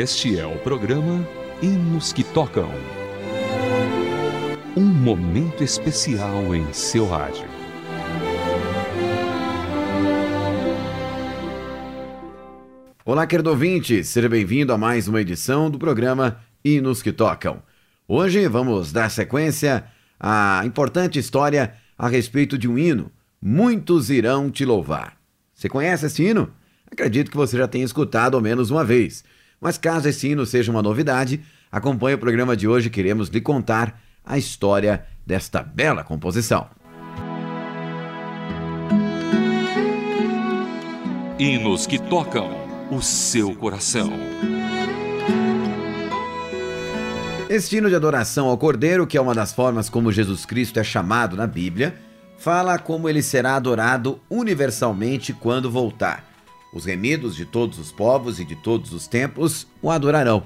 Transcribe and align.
Este 0.00 0.38
é 0.38 0.46
o 0.46 0.56
programa 0.60 1.28
Hinos 1.60 2.10
que 2.10 2.24
Tocam. 2.24 2.70
Um 4.74 4.86
momento 4.86 5.62
especial 5.62 6.54
em 6.54 6.72
seu 6.72 7.06
rádio. 7.06 7.44
Olá, 13.04 13.26
querido 13.26 13.50
ouvinte, 13.50 14.02
seja 14.02 14.26
bem-vindo 14.26 14.72
a 14.72 14.78
mais 14.78 15.06
uma 15.06 15.20
edição 15.20 15.70
do 15.70 15.78
programa 15.78 16.40
Hinos 16.64 17.02
que 17.02 17.12
Tocam. 17.12 17.62
Hoje 18.08 18.48
vamos 18.48 18.92
dar 18.92 19.10
sequência 19.10 19.84
à 20.18 20.62
importante 20.64 21.18
história 21.18 21.74
a 21.98 22.08
respeito 22.08 22.56
de 22.56 22.66
um 22.66 22.78
hino, 22.78 23.12
Muitos 23.38 24.08
Irão 24.08 24.50
Te 24.50 24.64
Louvar. 24.64 25.18
Você 25.54 25.68
conhece 25.68 26.06
esse 26.06 26.22
hino? 26.22 26.50
Acredito 26.90 27.30
que 27.30 27.36
você 27.36 27.58
já 27.58 27.68
tenha 27.68 27.84
escutado 27.84 28.34
ao 28.34 28.40
menos 28.40 28.70
uma 28.70 28.82
vez. 28.82 29.22
Mas 29.60 29.76
caso 29.76 30.08
esse 30.08 30.28
hino 30.28 30.46
seja 30.46 30.72
uma 30.72 30.82
novidade, 30.82 31.42
acompanhe 31.70 32.14
o 32.14 32.18
programa 32.18 32.56
de 32.56 32.66
hoje, 32.66 32.88
queremos 32.88 33.28
lhe 33.28 33.40
contar 33.40 34.00
a 34.24 34.38
história 34.38 35.04
desta 35.26 35.62
bela 35.62 36.02
composição. 36.02 36.68
Hinos 41.38 41.86
que 41.86 41.98
tocam 41.98 42.50
o 42.90 43.02
seu 43.02 43.54
coração. 43.54 44.10
Este 47.48 47.76
hino 47.76 47.88
de 47.88 47.96
adoração 47.96 48.46
ao 48.46 48.56
Cordeiro, 48.56 49.06
que 49.06 49.18
é 49.18 49.20
uma 49.20 49.34
das 49.34 49.52
formas 49.52 49.90
como 49.90 50.12
Jesus 50.12 50.46
Cristo 50.46 50.78
é 50.78 50.84
chamado 50.84 51.36
na 51.36 51.46
Bíblia, 51.46 51.94
fala 52.38 52.78
como 52.78 53.08
ele 53.08 53.22
será 53.22 53.56
adorado 53.56 54.20
universalmente 54.30 55.32
quando 55.32 55.70
voltar. 55.70 56.29
Os 56.72 56.84
remidos 56.84 57.34
de 57.34 57.44
todos 57.44 57.78
os 57.78 57.90
povos 57.90 58.38
e 58.38 58.44
de 58.44 58.54
todos 58.54 58.92
os 58.92 59.08
tempos 59.08 59.66
o 59.82 59.90
adorarão. 59.90 60.44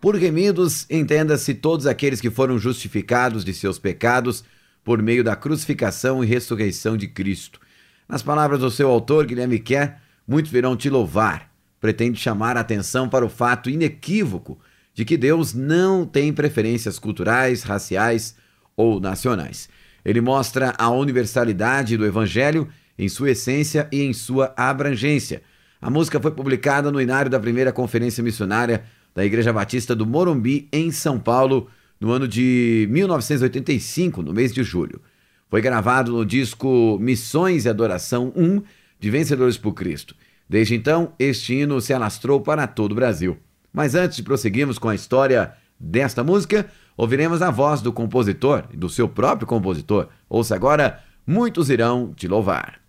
Por 0.00 0.16
remidos, 0.16 0.86
entenda-se 0.90 1.54
todos 1.54 1.86
aqueles 1.86 2.20
que 2.20 2.30
foram 2.30 2.58
justificados 2.58 3.44
de 3.44 3.52
seus 3.52 3.78
pecados 3.78 4.42
por 4.82 5.00
meio 5.00 5.22
da 5.22 5.36
crucificação 5.36 6.24
e 6.24 6.26
ressurreição 6.26 6.96
de 6.96 7.06
Cristo. 7.06 7.60
Nas 8.08 8.22
palavras 8.22 8.60
do 8.60 8.70
seu 8.70 8.88
autor, 8.88 9.26
Guilherme 9.26 9.58
Kerr, 9.58 9.96
muitos 10.26 10.50
virão 10.50 10.76
te 10.76 10.90
louvar. 10.90 11.50
Pretende 11.80 12.18
chamar 12.18 12.56
a 12.56 12.60
atenção 12.60 13.08
para 13.08 13.24
o 13.24 13.28
fato 13.28 13.70
inequívoco 13.70 14.58
de 14.94 15.04
que 15.04 15.16
Deus 15.16 15.54
não 15.54 16.04
tem 16.04 16.32
preferências 16.32 16.98
culturais, 16.98 17.62
raciais 17.62 18.34
ou 18.76 19.00
nacionais. 19.00 19.68
Ele 20.04 20.20
mostra 20.20 20.74
a 20.78 20.90
universalidade 20.90 21.96
do 21.96 22.04
Evangelho 22.04 22.68
em 22.98 23.08
sua 23.08 23.30
essência 23.30 23.88
e 23.90 24.02
em 24.02 24.12
sua 24.12 24.52
abrangência. 24.56 25.42
A 25.80 25.90
música 25.90 26.20
foi 26.20 26.30
publicada 26.30 26.90
no 26.90 27.00
inário 27.00 27.30
da 27.30 27.40
primeira 27.40 27.72
conferência 27.72 28.22
missionária 28.22 28.84
da 29.14 29.24
Igreja 29.24 29.52
Batista 29.52 29.94
do 29.94 30.06
Morumbi, 30.06 30.68
em 30.72 30.90
São 30.90 31.18
Paulo, 31.18 31.68
no 32.00 32.10
ano 32.10 32.26
de 32.26 32.86
1985, 32.90 34.22
no 34.22 34.32
mês 34.32 34.52
de 34.52 34.62
julho. 34.62 35.00
Foi 35.50 35.60
gravado 35.60 36.12
no 36.12 36.24
disco 36.24 36.98
Missões 37.00 37.64
e 37.64 37.68
Adoração 37.68 38.32
1 38.34 38.62
de 38.98 39.10
Vencedores 39.10 39.58
por 39.58 39.74
Cristo. 39.74 40.14
Desde 40.48 40.74
então, 40.74 41.12
este 41.18 41.54
hino 41.54 41.80
se 41.80 41.92
alastrou 41.92 42.40
para 42.40 42.66
todo 42.66 42.92
o 42.92 42.94
Brasil. 42.96 43.36
Mas 43.72 43.94
antes 43.94 44.16
de 44.16 44.22
prosseguirmos 44.22 44.78
com 44.78 44.88
a 44.88 44.94
história 44.94 45.52
desta 45.78 46.22
música, 46.22 46.66
ouviremos 46.96 47.42
a 47.42 47.50
voz 47.50 47.80
do 47.80 47.92
compositor 47.92 48.64
e 48.72 48.76
do 48.76 48.88
seu 48.88 49.08
próprio 49.08 49.46
compositor. 49.46 50.08
Ouça 50.28 50.54
agora 50.54 51.00
Muitos 51.26 51.70
Irão 51.70 52.12
Te 52.14 52.28
Louvar. 52.28 52.81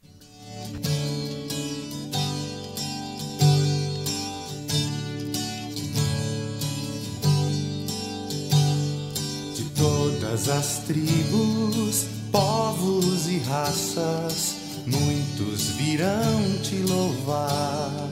Todas 10.33 10.49
as 10.49 10.79
tribos, 10.87 12.07
povos 12.31 13.27
e 13.27 13.37
raças, 13.37 14.55
muitos 14.87 15.67
virão 15.77 16.57
te 16.63 16.77
louvar. 16.77 18.09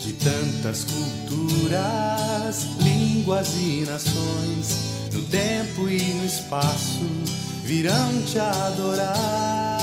De 0.00 0.12
tantas 0.12 0.84
culturas, 0.84 2.64
línguas 2.80 3.48
e 3.56 3.84
nações, 3.90 4.76
no 5.12 5.22
tempo 5.22 5.88
e 5.88 6.00
no 6.14 6.24
espaço, 6.24 7.04
virão 7.64 8.22
te 8.22 8.38
adorar. 8.38 9.80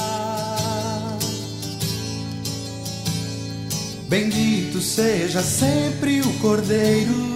Bendito 4.07 4.80
seja 4.80 5.41
sempre 5.41 6.22
o 6.22 6.34
Cordeiro 6.40 7.32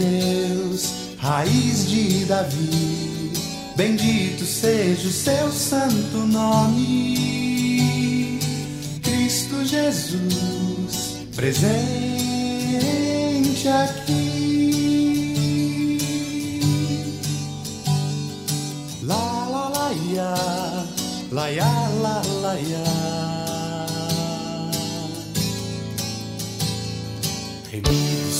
Deus, 0.00 0.94
raiz 1.18 1.84
de 1.84 2.24
Davi, 2.24 3.32
bendito 3.76 4.46
seja 4.46 5.06
o 5.06 5.12
seu 5.12 5.52
santo 5.52 6.26
nome. 6.26 7.18
Cristo 9.02 9.62
Jesus, 9.62 11.18
presente 11.36 12.08
aqui. 13.68 14.30
La 19.02 19.48
la 19.52 19.68
la 19.68 19.90
ya, 20.14 20.34
la 21.30 21.48
ya 21.50 21.88
la 22.02 22.22
la 22.42 22.54
ya. 22.54 23.39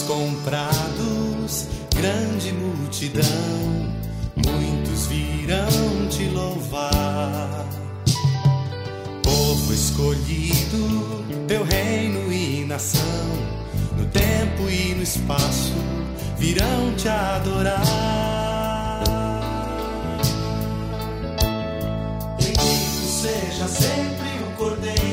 Comprados, 0.06 1.66
grande 1.94 2.52
multidão, 2.52 3.22
muitos 4.36 5.06
virão 5.06 6.08
te 6.08 6.24
louvar. 6.24 7.66
Povo 9.22 9.72
escolhido, 9.72 11.24
teu 11.46 11.62
reino 11.64 12.32
e 12.32 12.64
nação, 12.64 13.02
no 13.96 14.04
tempo 14.06 14.68
e 14.68 14.94
no 14.94 15.02
espaço, 15.02 15.74
virão 16.38 16.94
te 16.96 17.08
adorar. 17.08 17.84
Bendito 22.38 23.06
seja 23.22 23.68
sempre 23.68 24.28
o 24.48 24.56
Cordeiro 24.56 25.09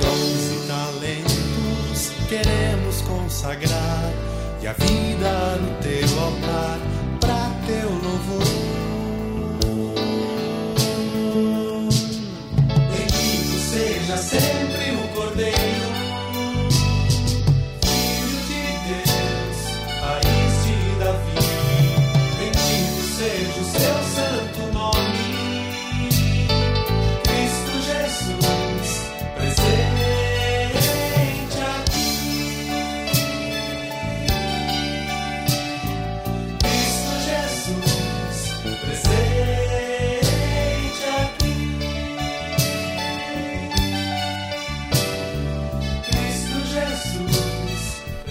Dons 0.00 0.42
e 0.52 0.66
talentos 0.66 2.12
queremos 2.28 3.00
consagrar, 3.02 4.12
e 4.62 4.66
a 4.66 4.72
vida 4.72 5.56
no 5.60 5.70
teu 5.82 6.20
altar, 6.20 6.78
pra 7.20 7.50
teu 7.66 7.90
louvor. 7.90 8.63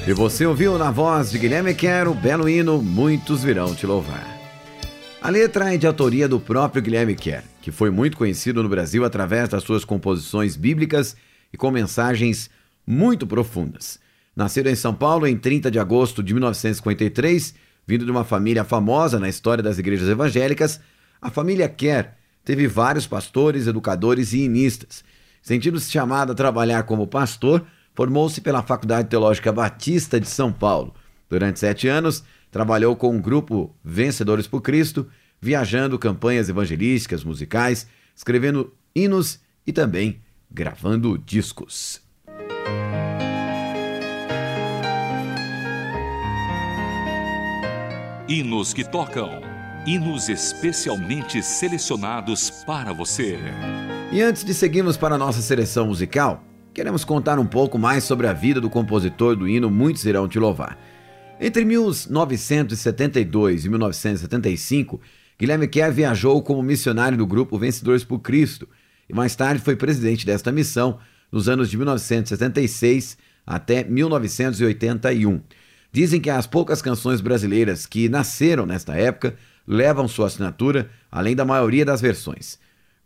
E 0.05 0.11
você 0.11 0.45
ouviu 0.45 0.77
na 0.77 0.91
voz 0.91 1.31
de 1.31 1.39
Guilherme 1.39 1.73
Quero 1.73 2.13
belo 2.13 2.49
hino 2.49 2.81
Muitos 2.81 3.41
Virão 3.41 3.73
Te 3.73 3.85
Louvar. 3.85 4.27
A 5.21 5.29
letra 5.29 5.73
é 5.73 5.77
de 5.77 5.87
autoria 5.87 6.27
do 6.27 6.41
próprio 6.41 6.81
Guilherme 6.81 7.15
Kerr, 7.15 7.45
que 7.61 7.71
foi 7.71 7.89
muito 7.89 8.17
conhecido 8.17 8.61
no 8.61 8.67
Brasil 8.67 9.05
através 9.05 9.47
das 9.47 9.63
suas 9.63 9.85
composições 9.85 10.57
bíblicas 10.57 11.15
e 11.53 11.57
com 11.57 11.71
mensagens 11.71 12.49
muito 12.85 13.25
profundas. 13.25 13.97
Nascido 14.35 14.67
em 14.67 14.75
São 14.75 14.93
Paulo 14.93 15.25
em 15.25 15.37
30 15.37 15.71
de 15.71 15.79
agosto 15.79 16.21
de 16.21 16.33
1953, 16.33 17.55
vindo 17.87 18.03
de 18.03 18.11
uma 18.11 18.25
família 18.25 18.65
famosa 18.65 19.17
na 19.17 19.29
história 19.29 19.63
das 19.63 19.79
igrejas 19.79 20.09
evangélicas, 20.09 20.81
a 21.21 21.29
família 21.29 21.69
Kerr 21.69 22.09
teve 22.43 22.67
vários 22.67 23.07
pastores, 23.07 23.67
educadores 23.67 24.33
e 24.33 24.39
inistas. 24.39 25.01
Sentindo-se 25.41 25.89
chamado 25.89 26.33
a 26.33 26.35
trabalhar 26.35 26.83
como 26.83 27.07
pastor, 27.07 27.65
formou-se 27.93 28.41
pela 28.41 28.63
Faculdade 28.63 29.09
Teológica 29.09 29.51
Batista 29.51 30.19
de 30.19 30.27
São 30.27 30.51
Paulo. 30.51 30.93
Durante 31.29 31.59
sete 31.59 31.87
anos, 31.87 32.23
Trabalhou 32.53 32.95
com 32.95 33.17
o 33.17 33.19
grupo 33.19 33.75
Vencedores 33.83 34.45
por 34.45 34.61
Cristo, 34.61 35.09
viajando 35.41 35.97
campanhas 35.97 36.49
evangelísticas, 36.49 37.23
musicais, 37.23 37.87
escrevendo 38.15 38.71
hinos 38.95 39.39
e 39.65 39.73
também 39.73 40.21
gravando 40.51 41.17
discos. 41.17 41.99
Hinos 48.29 48.71
que 48.71 48.83
tocam. 48.83 49.41
Hinos 49.87 50.29
especialmente 50.29 51.41
selecionados 51.41 52.51
para 52.67 52.93
você. 52.93 53.39
E 54.11 54.21
antes 54.21 54.43
de 54.43 54.53
seguirmos 54.53 54.95
para 54.95 55.15
a 55.15 55.17
nossa 55.17 55.41
seleção 55.41 55.87
musical, 55.87 56.43
queremos 56.73 57.05
contar 57.05 57.37
um 57.37 57.45
pouco 57.45 57.77
mais 57.77 58.03
sobre 58.03 58.25
a 58.25 58.33
vida 58.33 58.59
do 58.59 58.69
compositor 58.69 59.35
do 59.35 59.47
hino 59.47 59.69
Muitos 59.69 60.05
Irão 60.05 60.27
Te 60.27 60.39
Louvar. 60.39 60.77
Entre 61.39 61.63
1972 61.63 63.65
e 63.65 63.69
1975, 63.69 64.99
Guilherme 65.37 65.67
Kerr 65.67 65.93
viajou 65.93 66.41
como 66.41 66.63
missionário 66.63 67.17
do 67.17 67.27
grupo 67.27 67.59
Vencedores 67.59 68.03
por 68.03 68.19
Cristo 68.19 68.67
e 69.07 69.13
mais 69.13 69.35
tarde 69.35 69.61
foi 69.61 69.75
presidente 69.75 70.25
desta 70.25 70.51
missão 70.51 70.97
nos 71.31 71.47
anos 71.47 71.69
de 71.69 71.77
1976 71.77 73.17
até 73.45 73.83
1981. 73.83 75.41
Dizem 75.91 76.19
que 76.19 76.31
as 76.31 76.47
poucas 76.47 76.81
canções 76.81 77.21
brasileiras 77.21 77.85
que 77.85 78.09
nasceram 78.09 78.65
nesta 78.65 78.95
época 78.95 79.35
levam 79.67 80.07
sua 80.07 80.25
assinatura, 80.25 80.89
além 81.11 81.35
da 81.35 81.45
maioria 81.45 81.85
das 81.85 82.01
versões. 82.01 82.57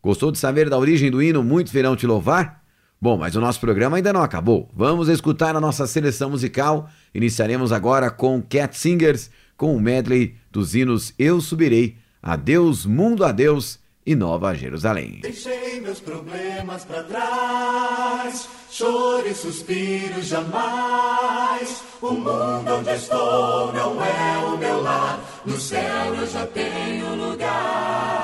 Gostou 0.02 0.32
de 0.32 0.38
saber 0.38 0.70
da 0.70 0.78
origem 0.78 1.12
do 1.12 1.22
hino 1.22 1.44
Muitos 1.44 1.74
Virão 1.74 1.98
Te 1.98 2.08
Louvar? 2.08 2.66
Bom, 3.00 3.16
mas 3.16 3.36
o 3.36 3.42
nosso 3.42 3.60
programa 3.60 3.98
ainda 3.98 4.12
não 4.12 4.24
acabou. 4.24 4.70
Vamos 4.74 5.08
escutar 5.08 5.56
a 5.56 5.62
nossa 5.62 5.86
seleção 5.86 6.32
musical. 6.32 6.90
Iniciaremos 7.14 7.72
agora 7.72 8.10
com 8.10 8.42
Cat 8.42 8.76
Singers, 8.76 9.30
com 9.56 9.76
o 9.76 9.80
medley 9.80 10.36
dos 10.52 10.74
hinos 10.74 11.14
Eu 11.18 11.40
Subirei, 11.40 11.98
Adeus 12.22 12.86
Mundo 12.86 13.24
Adeus 13.24 13.80
e 14.06 14.16
Nova 14.16 14.56
Jerusalém. 14.56 15.20
Deixei 15.22 15.80
meus 15.82 16.00
problemas 16.00 16.86
para 16.86 17.04
trás, 17.04 18.50
choro 18.72 19.28
e 19.28 19.34
suspiro 19.34 20.22
jamais. 20.24 21.84
O 22.02 22.12
mundo 22.14 22.74
onde 22.80 22.90
estou 22.92 23.74
não 23.74 24.04
é 24.04 24.38
o 24.46 24.58
meu 24.58 24.82
lar, 24.82 25.20
no 25.46 25.60
céu 25.60 26.16
eu 26.16 26.26
já 26.26 26.48
tenho 26.48 27.16
lugar. 27.16 28.17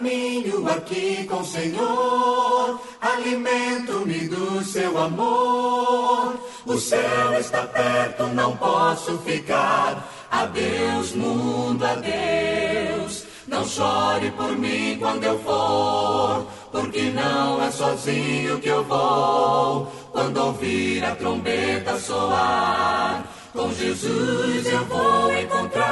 Caminho 0.00 0.66
aqui 0.66 1.26
com 1.26 1.40
o 1.40 1.44
Senhor, 1.44 2.80
alimento-me 3.02 4.28
do 4.28 4.64
seu 4.64 4.96
amor. 4.96 6.36
O 6.64 6.78
céu 6.78 7.38
está 7.38 7.66
perto, 7.66 8.26
não 8.28 8.56
posso 8.56 9.18
ficar. 9.18 10.08
Adeus, 10.30 11.12
mundo, 11.12 11.84
adeus. 11.84 13.26
Não 13.46 13.62
chore 13.62 14.30
por 14.30 14.56
mim 14.56 14.96
quando 14.98 15.22
eu 15.24 15.38
for, 15.40 16.46
porque 16.72 17.10
não 17.10 17.62
é 17.62 17.70
sozinho 17.70 18.58
que 18.58 18.70
eu 18.70 18.82
vou. 18.82 19.84
Quando 20.12 20.38
ouvir 20.38 21.04
a 21.04 21.14
trombeta 21.14 21.98
soar, 21.98 23.22
com 23.52 23.70
Jesus 23.74 24.66
eu 24.66 24.84
vou 24.86 25.38
encontrar. 25.38 25.89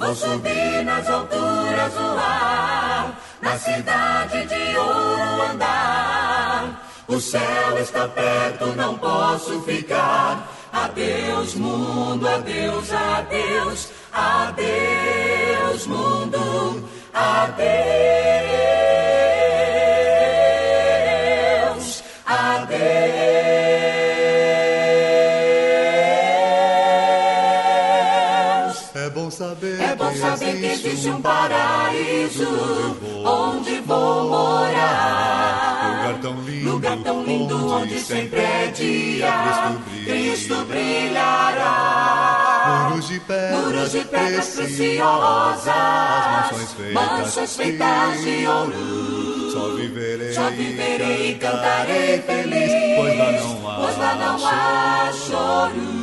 Vou 0.00 0.14
subir 0.14 0.82
nas 0.82 1.06
alturas 1.10 1.92
voar, 1.92 3.20
na 3.42 3.58
cidade 3.58 4.46
de 4.46 4.78
ouro 4.78 5.42
andar. 5.52 6.88
O 7.06 7.20
céu 7.20 7.78
está 7.78 8.08
perto, 8.08 8.64
não 8.76 8.96
posso 8.96 9.60
ficar. 9.60 10.48
Adeus, 10.72 11.54
mundo, 11.54 12.26
adeus, 12.26 12.90
adeus, 12.90 13.90
adeus, 14.10 15.86
mundo, 15.86 16.88
adeus, 17.12 18.79
É 30.10 30.12
bom 30.12 30.18
saber 30.18 30.58
que 30.58 30.66
existe 30.66 31.08
um 31.08 31.22
paraíso 31.22 32.48
onde 33.24 33.80
vou 33.82 34.28
morar. 34.28 36.00
Lugar 36.00 36.20
tão 36.20 36.34
lindo, 36.42 36.70
Lugar 36.70 36.96
tão 36.98 37.22
lindo 37.22 37.72
onde 37.72 38.00
sempre 38.00 38.40
é 38.40 38.66
dia. 38.74 39.32
Cristo 40.04 40.64
brilhará. 40.64 42.10
Muros 42.90 43.06
de 43.06 43.20
pedras, 43.20 43.60
Muros 43.62 43.92
de 43.92 44.00
pedras 44.00 44.48
preciosas, 44.48 45.62
preciosas, 45.62 45.74
mansões 46.32 46.72
feitas, 46.72 46.94
mansões 46.94 47.56
feitas 47.56 48.20
de 48.20 48.46
ouro. 48.48 49.52
Só 49.52 49.74
viverei, 49.76 50.32
Só 50.32 50.50
viverei 50.50 51.30
e 51.30 51.34
cantarei 51.36 52.18
feliz, 52.22 52.72
pois 52.96 53.16
lá 53.16 53.32
não 53.32 53.70
há, 53.70 53.74
pois 53.76 53.96
lá 53.96 54.14
não 54.16 54.44
há 54.44 55.12
choro. 55.12 55.99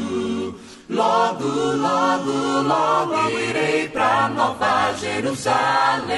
Logo, 0.97 1.45
logo, 1.45 2.63
logo 2.63 3.29
irei 3.29 3.87
pra 3.87 4.29
Nova 4.29 4.91
Jerusalém. 4.99 6.17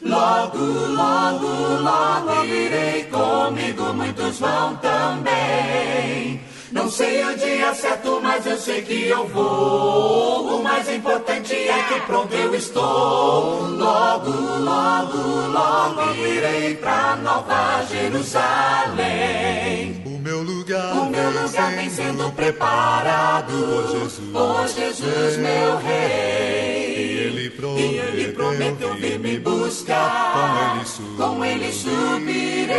Logo, 0.00 0.56
logo, 0.56 1.46
logo 1.82 2.44
irei 2.46 3.04
comigo, 3.04 3.92
muitos 3.92 4.38
vão 4.38 4.76
também. 4.76 6.40
Não 6.72 6.90
sei 6.90 7.22
o 7.22 7.36
dia 7.36 7.74
certo, 7.74 8.18
mas 8.22 8.46
eu 8.46 8.56
sei 8.56 8.80
que 8.80 9.08
eu 9.08 9.28
vou. 9.28 10.60
O 10.60 10.62
mais 10.62 10.88
importante 10.88 11.52
é 11.52 11.82
que 11.82 12.00
pronto 12.06 12.32
eu 12.32 12.54
estou. 12.54 13.68
Logo, 13.68 14.30
logo, 14.30 15.18
logo 15.52 16.14
irei 16.14 16.76
pra 16.76 17.14
Nova 17.16 17.84
Jerusalém. 17.90 19.97
Meu 21.18 21.30
lugar, 21.30 21.46
lugar 21.46 21.70
vem 21.72 21.90
sendo 21.90 22.30
preparado 22.32 23.52
por 23.52 23.90
Jesus, 23.90 24.20
por 24.32 24.68
Jesus, 24.68 25.36
meu 25.36 25.80
E 25.80 25.84
rei. 25.84 27.26
ele 27.26 27.50
prometeu, 27.50 27.90
E 27.90 27.98
ele 27.98 28.32
prometeu 28.32 28.94
vir 28.94 29.18
me 29.18 29.38
buscar. 29.40 30.32
Com 30.32 30.56
ele 30.78 30.84
Com 31.16 31.44
ele 31.44 31.72
subirei. 31.72 32.76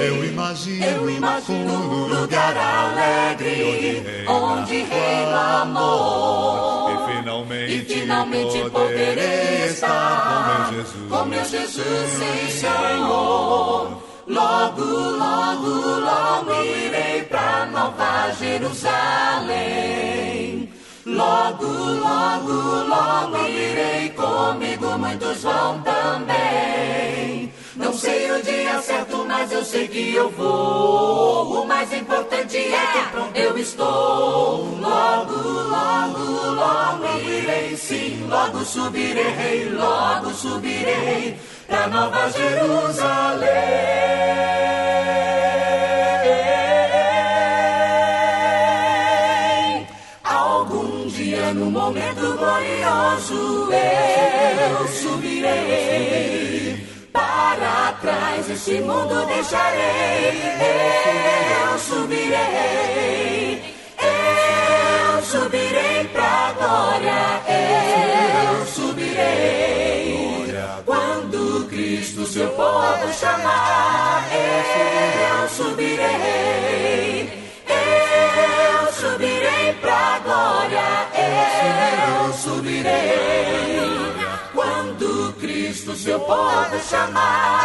Eu 0.00 0.24
imagino, 0.24 0.84
Eu 0.84 1.10
imagino 1.10 1.72
um 1.72 2.20
lugar 2.20 2.56
alegre 2.56 4.04
onde 4.28 4.82
reina 4.82 5.30
o 5.30 5.62
amor. 5.62 6.90
E 6.90 7.16
finalmente, 7.18 7.72
E 7.72 7.84
finalmente 7.84 8.70
poderei 8.70 9.66
estar 9.68 10.22
com 10.26 10.70
meu 10.70 10.84
Jesus, 10.84 11.08
com 11.08 11.24
meu 11.24 11.44
Jesus 11.44 12.20
Senhor. 12.60 13.79
Logo, 14.30 14.84
logo, 14.84 15.98
logo 15.98 16.62
irei 16.62 17.24
pra 17.24 17.66
Nova 17.66 18.30
Jerusalém. 18.38 19.50
Logo, 21.04 21.66
logo, 21.66 22.52
logo 22.86 23.48
irei 23.48 24.10
comigo, 24.10 24.96
muitos 24.98 25.42
vão 25.42 25.82
também. 25.82 27.52
Não 27.74 27.92
sei 27.92 28.30
o 28.30 28.40
dia 28.40 28.80
certo, 28.80 29.24
mas 29.26 29.50
eu 29.50 29.64
sei 29.64 29.88
que 29.88 30.14
eu 30.14 30.30
vou. 30.30 31.64
O 31.64 31.66
mais 31.66 31.92
importante 31.92 32.56
é 32.56 32.86
que 32.92 33.02
pronto 33.10 33.36
eu 33.36 33.58
estou. 33.58 34.78
Logo, 34.78 35.34
logo, 35.34 36.52
logo 36.54 37.18
irei 37.18 37.76
sim, 37.76 38.28
logo 38.28 38.64
subirei, 38.64 39.70
logo 39.70 40.30
subirei 40.30 41.36
pra 41.66 41.88
Nova 41.88 42.30
Jerusalém. 42.30 43.09
Este 58.60 58.78
mundo 58.82 59.24
deixarei, 59.24 60.38
eu 61.64 61.78
subirei, 61.78 63.62
eu 63.96 65.22
subirei 65.22 66.04
pra 66.12 66.52
glória, 66.58 67.40
eu 67.48 68.66
subirei. 68.66 70.52
Quando 70.84 71.66
Cristo 71.70 72.26
seu 72.26 72.48
povo 72.50 73.10
chamar, 73.18 74.28
eu 74.30 75.48
subirei, 75.48 77.32
eu 77.66 78.92
subirei 78.92 79.72
pra 79.80 80.18
glória, 80.22 81.08
eu 81.16 82.30
subirei. 82.34 83.80
Quando 84.52 85.32
Cristo 85.40 85.96
seu 85.96 86.20
povo 86.20 86.78
chamar, 86.86 87.59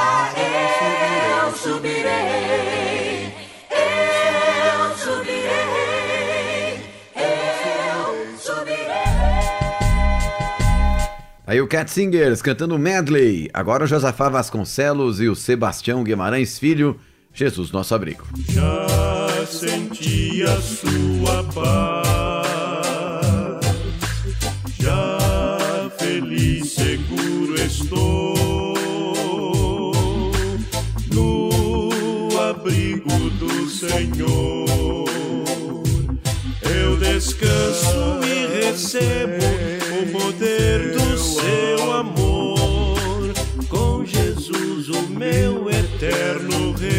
subirei. 1.65 3.33
Eu 3.71 4.95
subirei. 4.97 6.79
Eu 7.15 8.37
subirei. 8.37 8.85
Aí 11.47 11.59
o 11.59 11.67
Cat 11.67 11.89
Singers 11.89 12.43
cantando 12.43 12.77
medley. 12.77 13.49
Agora 13.51 13.85
o 13.85 13.87
Josafá 13.87 14.29
Vasconcelos 14.29 15.19
e 15.19 15.27
o 15.27 15.35
Sebastião 15.35 16.03
Guimarães 16.03 16.59
Filho. 16.59 16.99
Jesus, 17.33 17.71
nosso 17.71 17.95
abrigo. 17.95 18.25
Já 18.49 19.45
senti 19.47 20.43
a 20.43 20.61
sua 20.61 21.43
paz. 21.51 22.24
Senhor. 33.89 35.05
Eu 36.63 36.97
descanso 36.97 38.19
e 38.23 38.65
recebo 38.65 39.45
o 40.01 40.11
poder 40.11 40.93
do 40.93 41.17
seu 41.17 41.93
amor. 41.93 43.33
Com 43.69 44.03
Jesus, 44.05 44.89
o 44.89 45.01
meu 45.09 45.69
eterno 45.69 46.73
Rei. 46.73 46.94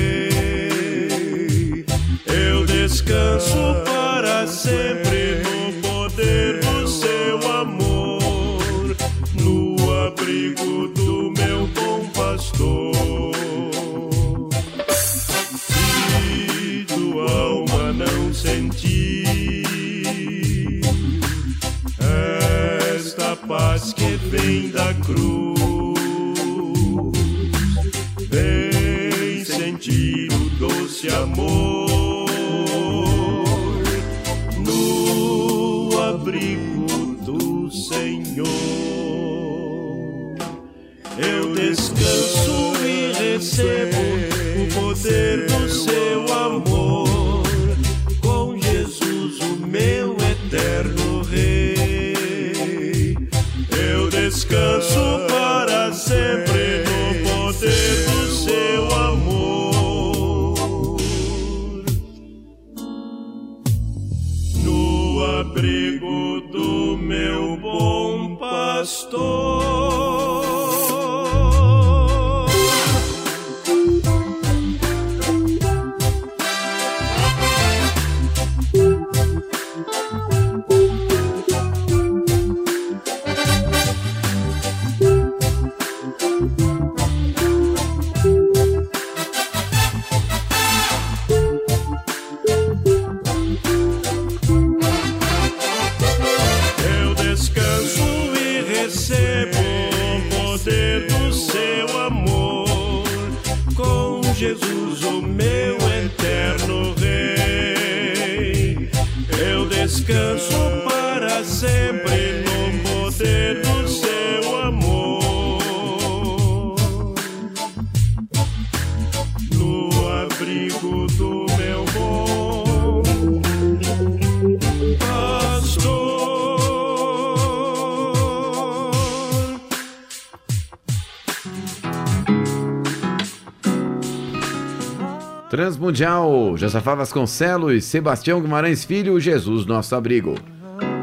Transmundial, 135.66 136.56
Josafá 136.56 136.94
Vasconcelos, 136.94 137.84
Sebastião 137.86 138.40
Guimarães 138.40 138.84
Filho, 138.84 139.18
Jesus, 139.18 139.66
nosso 139.66 139.96
abrigo. 139.96 140.36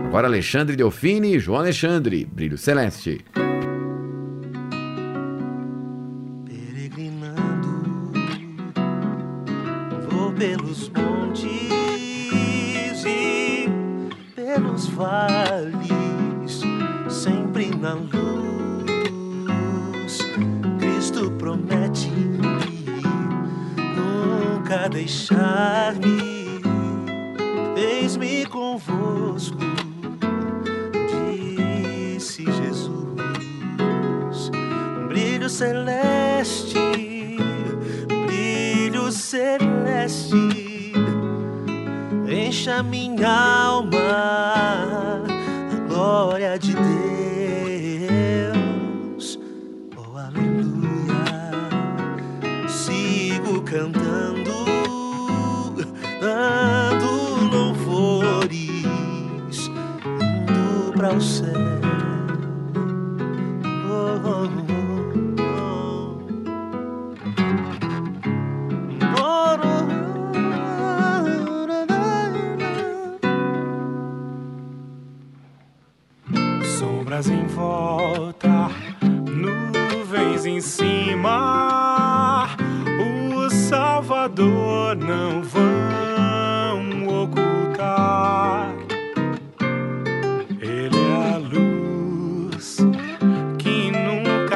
Agora 0.05 0.25
Alexandre 0.25 0.77
Delfine 0.77 1.36
e 1.36 1.39
João 1.39 1.60
Alexandre, 1.60 2.24
Brilho 2.24 2.58
Celeste. 2.58 3.20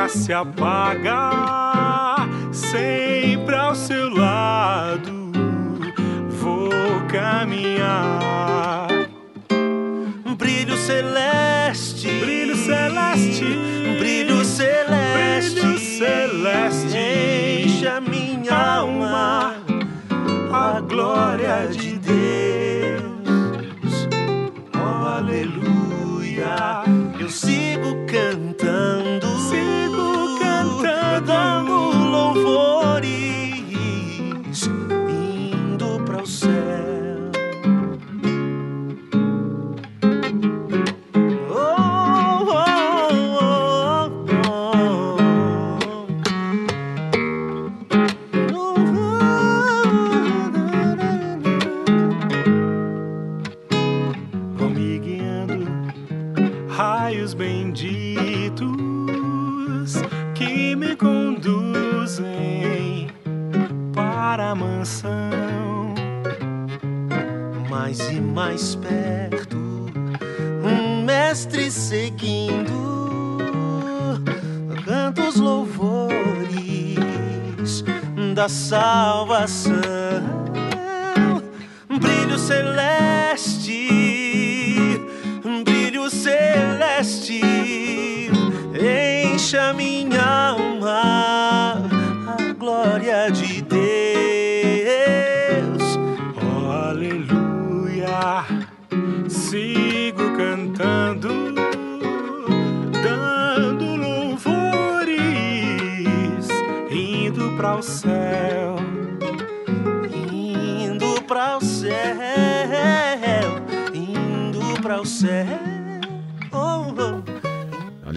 se 0.10 0.32
apaga, 0.32 1.32
sempre 2.52 3.56
ao 3.56 3.76
seu 3.76 4.10
lado 4.10 5.32
vou 6.30 6.70
caminhar. 7.10 8.88
Brilho 10.38 10.78
celeste, 10.78 12.08
brilho 12.20 12.56
celeste, 12.56 13.44
brilho 14.00 14.46
celeste, 14.46 15.60
brilho 15.60 15.80
celeste 15.80 16.98
enche 16.98 17.88
a 17.88 18.00
minha 18.00 18.54
alma, 18.54 19.56
a 20.54 20.80
glória 20.82 21.68
de 21.68 21.87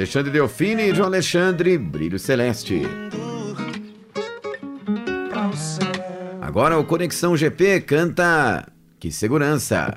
Alexandre 0.01 0.31
Delfini 0.31 0.85
e 0.85 0.95
João 0.95 1.09
Alexandre, 1.09 1.77
Brilho 1.77 2.19
Celeste. 2.19 2.81
Agora 6.41 6.79
o 6.79 6.87
Conexão 6.87 7.37
GP 7.37 7.83
canta 7.83 8.67
Que 8.99 9.13
Segurança. 9.13 9.93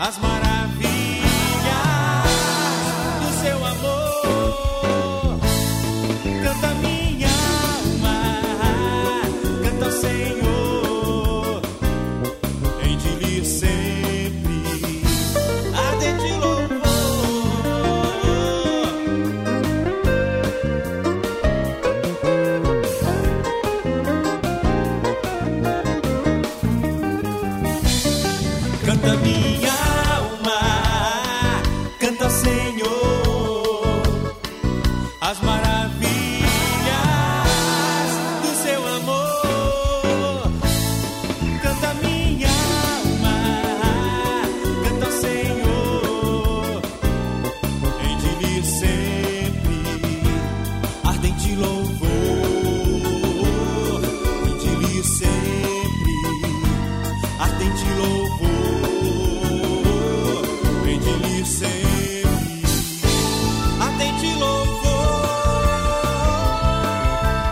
as 0.00 0.18
maravilhas. 0.18 0.49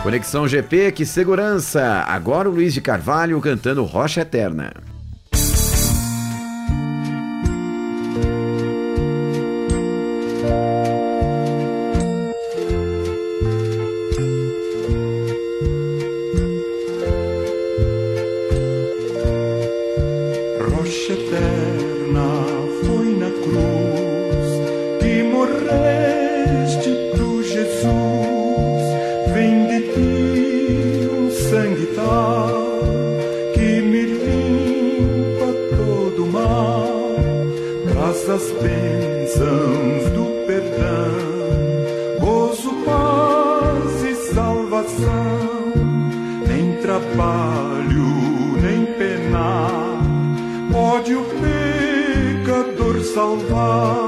Conexão 0.09 0.47
GP, 0.47 0.91
que 0.93 1.05
segurança! 1.05 2.03
Agora 2.07 2.49
o 2.49 2.51
Luiz 2.51 2.73
de 2.73 2.81
Carvalho 2.81 3.39
cantando 3.39 3.83
Rocha 3.83 4.21
Eterna. 4.21 4.73
Eterna, 53.37 53.98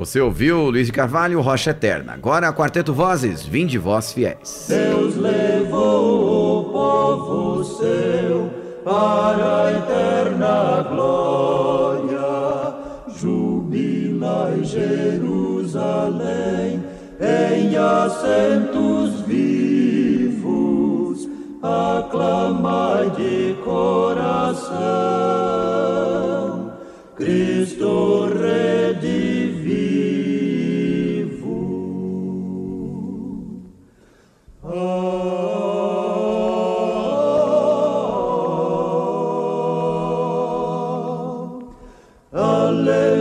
Você 0.00 0.18
ouviu 0.18 0.70
Luiz 0.70 0.86
de 0.86 0.92
Carvalho, 0.94 1.42
Rocha 1.42 1.72
Eterna. 1.72 2.14
Agora, 2.14 2.50
Quarteto 2.54 2.94
Vozes, 2.94 3.44
Vinde 3.44 3.76
vós, 3.76 4.14
fiéis. 4.14 4.64
Deus 4.66 5.14
levou 5.14 6.60
o 6.60 6.64
povo 6.72 7.62
seu 7.62 8.48
para 8.82 9.66
a 9.66 9.72
eterna 9.72 10.88
glória. 10.88 12.18
Jubilai 13.14 14.64
Jerusalém 14.64 16.02
em 17.20 17.76
assentos 17.76 19.20
vivos, 19.26 20.48
aclamai 21.62 23.10
de 23.10 23.54
coração, 23.62 24.72
Cristo 27.14 28.30
redivivo. 28.32 29.29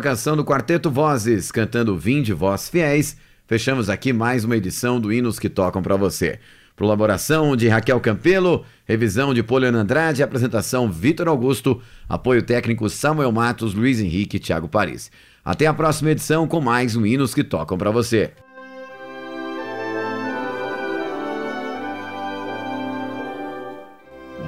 a 0.00 0.02
canção 0.02 0.34
do 0.34 0.44
Quarteto 0.44 0.90
Vozes, 0.90 1.52
cantando 1.52 1.96
Vinde 1.96 2.32
Vós 2.32 2.68
Fiéis, 2.68 3.16
Fechamos 3.50 3.90
aqui 3.90 4.12
mais 4.12 4.44
uma 4.44 4.56
edição 4.56 5.00
do 5.00 5.12
Hinos 5.12 5.36
que 5.36 5.48
Tocam 5.48 5.82
para 5.82 5.96
você. 5.96 6.38
Colaboração 6.76 7.56
de 7.56 7.66
Raquel 7.66 7.98
Campelo, 7.98 8.64
revisão 8.86 9.34
de 9.34 9.42
Poliana 9.42 9.80
Andrade, 9.80 10.22
apresentação 10.22 10.88
Vitor 10.88 11.26
Augusto, 11.26 11.82
apoio 12.08 12.44
técnico 12.44 12.88
Samuel 12.88 13.32
Matos, 13.32 13.74
Luiz 13.74 14.00
Henrique 14.00 14.36
e 14.36 14.40
Thiago 14.40 14.68
Paris. 14.68 15.10
Até 15.44 15.66
a 15.66 15.74
próxima 15.74 16.12
edição 16.12 16.46
com 16.46 16.60
mais 16.60 16.94
um 16.94 17.04
Hinos 17.04 17.34
que 17.34 17.42
Tocam 17.42 17.76
para 17.76 17.90
você. 17.90 18.32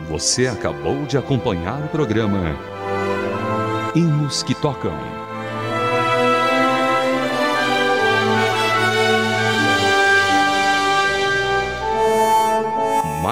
Você 0.08 0.46
acabou 0.46 1.04
de 1.06 1.18
acompanhar 1.18 1.84
o 1.84 1.88
programa 1.88 2.56
Hinos 3.96 4.44
que 4.44 4.54
Tocam. 4.54 5.12